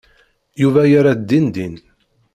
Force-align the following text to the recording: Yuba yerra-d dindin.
Yuba 0.61 0.81
yerra-d 0.91 1.21
dindin. 1.29 1.75